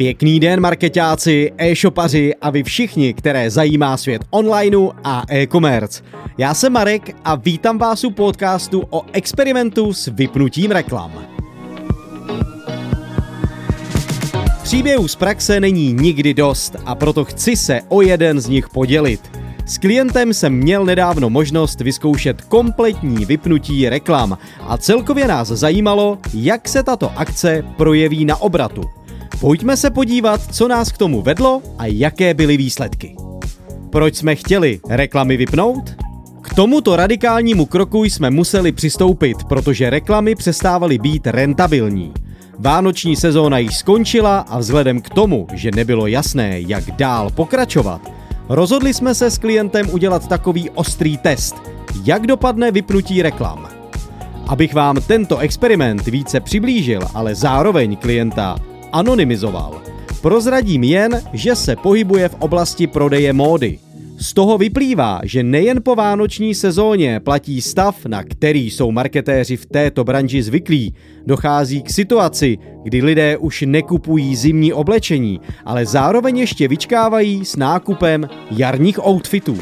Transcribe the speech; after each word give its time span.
Pěkný 0.00 0.40
den 0.40 0.60
marketáci, 0.60 1.52
e-shopaři 1.58 2.34
a 2.34 2.50
vy 2.50 2.62
všichni, 2.62 3.14
které 3.14 3.50
zajímá 3.50 3.96
svět 3.96 4.22
onlineu 4.30 4.90
a 5.04 5.22
e-commerce. 5.30 6.02
Já 6.38 6.54
jsem 6.54 6.72
Marek 6.72 7.16
a 7.24 7.34
vítám 7.34 7.78
vás 7.78 8.04
u 8.04 8.10
podcastu 8.10 8.82
o 8.90 9.02
experimentu 9.12 9.92
s 9.92 10.06
vypnutím 10.06 10.70
reklam. 10.70 11.12
Příběhů 14.62 15.08
z 15.08 15.16
praxe 15.16 15.60
není 15.60 15.92
nikdy 15.92 16.34
dost 16.34 16.76
a 16.86 16.94
proto 16.94 17.24
chci 17.24 17.56
se 17.56 17.80
o 17.88 18.02
jeden 18.02 18.40
z 18.40 18.48
nich 18.48 18.68
podělit. 18.68 19.20
S 19.66 19.78
klientem 19.78 20.34
jsem 20.34 20.52
měl 20.52 20.84
nedávno 20.84 21.30
možnost 21.30 21.80
vyzkoušet 21.80 22.40
kompletní 22.40 23.24
vypnutí 23.24 23.88
reklam 23.88 24.38
a 24.60 24.76
celkově 24.76 25.28
nás 25.28 25.48
zajímalo, 25.48 26.18
jak 26.34 26.68
se 26.68 26.82
tato 26.82 27.12
akce 27.16 27.64
projeví 27.76 28.24
na 28.24 28.36
obratu. 28.36 28.99
Pojďme 29.40 29.76
se 29.76 29.90
podívat, 29.90 30.54
co 30.54 30.68
nás 30.68 30.92
k 30.92 30.98
tomu 30.98 31.22
vedlo 31.22 31.62
a 31.78 31.86
jaké 31.86 32.34
byly 32.34 32.56
výsledky. 32.56 33.16
Proč 33.90 34.16
jsme 34.16 34.36
chtěli 34.36 34.80
reklamy 34.88 35.36
vypnout? 35.36 35.94
K 36.42 36.54
tomuto 36.54 36.96
radikálnímu 36.96 37.66
kroku 37.66 38.04
jsme 38.04 38.30
museli 38.30 38.72
přistoupit, 38.72 39.44
protože 39.44 39.90
reklamy 39.90 40.34
přestávaly 40.34 40.98
být 40.98 41.26
rentabilní. 41.26 42.12
Vánoční 42.58 43.16
sezóna 43.16 43.58
již 43.58 43.76
skončila 43.76 44.38
a 44.38 44.58
vzhledem 44.58 45.00
k 45.00 45.10
tomu, 45.10 45.46
že 45.52 45.70
nebylo 45.74 46.06
jasné, 46.06 46.60
jak 46.60 46.90
dál 46.90 47.30
pokračovat, 47.30 48.12
rozhodli 48.48 48.94
jsme 48.94 49.14
se 49.14 49.30
s 49.30 49.38
klientem 49.38 49.90
udělat 49.90 50.28
takový 50.28 50.70
ostrý 50.70 51.16
test, 51.16 51.62
jak 52.04 52.26
dopadne 52.26 52.70
vypnutí 52.70 53.22
reklam. 53.22 53.68
Abych 54.48 54.74
vám 54.74 54.96
tento 55.06 55.38
experiment 55.38 56.06
více 56.06 56.40
přiblížil, 56.40 57.00
ale 57.14 57.34
zároveň 57.34 57.96
klienta 57.96 58.56
anonymizoval. 58.92 59.82
Prozradím 60.22 60.84
jen, 60.84 61.22
že 61.32 61.56
se 61.56 61.76
pohybuje 61.76 62.28
v 62.28 62.36
oblasti 62.38 62.86
prodeje 62.86 63.32
módy. 63.32 63.78
Z 64.18 64.32
toho 64.32 64.58
vyplývá, 64.58 65.20
že 65.24 65.42
nejen 65.42 65.82
po 65.82 65.94
vánoční 65.94 66.54
sezóně 66.54 67.20
platí 67.20 67.60
stav, 67.60 68.06
na 68.06 68.22
který 68.22 68.70
jsou 68.70 68.92
marketéři 68.92 69.56
v 69.56 69.66
této 69.66 70.04
branži 70.04 70.42
zvyklí. 70.42 70.94
Dochází 71.26 71.82
k 71.82 71.90
situaci, 71.90 72.58
kdy 72.82 73.02
lidé 73.02 73.36
už 73.36 73.64
nekupují 73.66 74.36
zimní 74.36 74.72
oblečení, 74.72 75.40
ale 75.64 75.86
zároveň 75.86 76.38
ještě 76.38 76.68
vyčkávají 76.68 77.44
s 77.44 77.56
nákupem 77.56 78.28
jarních 78.50 79.06
outfitů. 79.06 79.58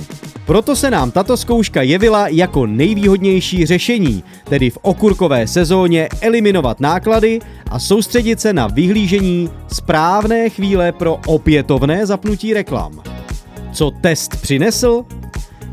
Proto 0.48 0.76
se 0.76 0.90
nám 0.90 1.10
tato 1.10 1.36
zkouška 1.36 1.82
jevila 1.82 2.28
jako 2.28 2.66
nejvýhodnější 2.66 3.66
řešení, 3.66 4.24
tedy 4.44 4.70
v 4.70 4.78
okurkové 4.82 5.46
sezóně 5.46 6.08
eliminovat 6.20 6.80
náklady 6.80 7.40
a 7.70 7.78
soustředit 7.78 8.40
se 8.40 8.52
na 8.52 8.66
vyhlížení 8.66 9.50
správné 9.72 10.50
chvíle 10.50 10.92
pro 10.92 11.18
opětovné 11.26 12.06
zapnutí 12.06 12.54
reklam. 12.54 13.00
Co 13.72 13.90
test 13.90 14.36
přinesl? 14.42 15.04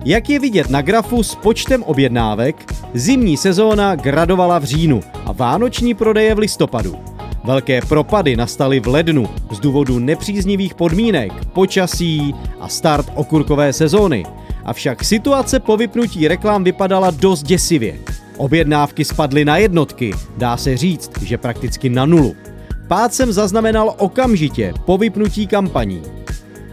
Jak 0.06 0.30
je 0.30 0.40
vidět 0.40 0.70
na 0.70 0.82
grafu 0.82 1.24
s 1.24 1.36
počtem 1.36 1.84
objednávek, 1.84 2.74
zimní 2.94 3.38
sezóna 3.38 3.96
gradovala 3.96 4.60
v 4.60 4.64
říjnu 4.64 5.02
a 5.26 5.32
vánoční 5.32 5.94
prodeje 5.94 6.36
v 6.36 6.40
listopadu. 6.40 6.96
Velké 7.44 7.82
propady 7.82 8.36
nastaly 8.36 8.80
v 8.80 8.88
lednu 8.88 9.30
z 9.52 9.60
důvodu 9.60 10.00
nepříznivých 10.00 10.76
podmínek, 10.76 11.46
počasí 11.46 12.36
a 12.60 12.68
start 12.68 13.12
okurkové 13.16 13.74
sezóny. 13.74 14.26
Avšak 14.66 15.04
situace 15.04 15.60
po 15.60 15.78
vypnutí 15.78 16.28
reklam 16.28 16.64
vypadala 16.64 17.12
dost 17.12 17.44
děsivě. 17.44 18.00
Objednávky 18.38 19.06
spadly 19.06 19.46
na 19.46 19.58
jednotky, 19.58 20.14
dá 20.38 20.58
se 20.58 20.78
říct, 20.78 21.12
že 21.22 21.38
prakticky 21.38 21.90
na 21.90 22.06
nulu. 22.06 22.36
Pád 22.88 23.14
jsem 23.14 23.34
zaznamenal 23.34 23.96
okamžitě 23.98 24.74
po 24.86 24.98
vypnutí 24.98 25.48
kampaní. 25.48 26.02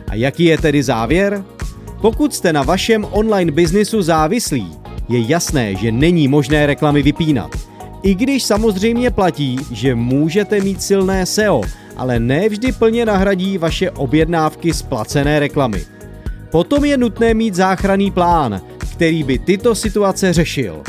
A 0.09 0.15
jaký 0.15 0.45
je 0.45 0.59
tedy 0.59 0.83
závěr? 0.83 1.45
Pokud 2.01 2.35
jste 2.35 2.53
na 2.53 2.63
vašem 2.63 3.07
online 3.11 3.53
biznisu 3.53 4.03
závislí, 4.03 4.73
je 5.09 5.21
jasné, 5.29 5.75
že 5.75 5.93
není 5.93 6.29
možné 6.29 6.67
reklamy 6.67 7.03
vypínat. 7.03 7.57
I 8.03 8.15
když 8.15 8.45
samozřejmě 8.45 9.11
platí, 9.11 9.59
že 9.71 9.95
můžete 9.95 10.61
mít 10.61 10.83
silné 10.83 11.27
SEO, 11.27 11.63
ale 11.97 12.21
ne 12.21 12.49
vždy 12.49 12.73
plně 12.73 13.07
nahradí 13.07 13.59
vaše 13.59 13.91
objednávky 13.91 14.75
z 14.75 14.83
placené 14.83 15.41
reklamy. 15.41 15.83
Potom 16.53 16.85
je 16.85 16.97
nutné 16.97 17.35
mít 17.35 17.55
záchranný 17.55 18.11
plán, 18.11 18.61
který 18.93 19.23
by 19.23 19.39
tyto 19.39 19.75
situace 19.75 20.33
řešil. 20.33 20.83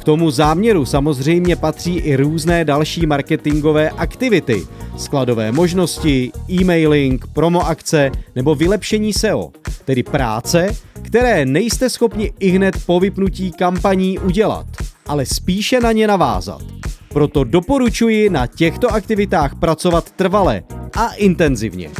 K 0.00 0.04
tomu 0.04 0.30
záměru 0.30 0.84
samozřejmě 0.84 1.56
patří 1.56 1.96
i 1.96 2.16
různé 2.16 2.64
další 2.64 3.06
marketingové 3.06 3.90
aktivity, 3.90 4.66
skladové 4.96 5.52
možnosti, 5.52 6.32
e-mailing, 6.50 7.26
promo 7.32 7.66
akce 7.66 8.10
nebo 8.34 8.54
vylepšení 8.54 9.12
SEO, 9.12 9.50
tedy 9.84 10.02
práce, 10.02 10.76
které 11.02 11.46
nejste 11.46 11.90
schopni 11.90 12.32
i 12.38 12.48
hned 12.48 12.74
po 12.86 13.00
vypnutí 13.00 13.52
kampaní 13.52 14.18
udělat, 14.18 14.66
ale 15.06 15.26
spíše 15.26 15.80
na 15.80 15.92
ně 15.92 16.06
navázat. 16.06 16.62
Proto 17.08 17.44
doporučuji 17.44 18.30
na 18.30 18.46
těchto 18.46 18.88
aktivitách 18.88 19.54
pracovat 19.54 20.10
trvale 20.10 20.62
a 20.96 21.12
intenzivně. 21.12 21.90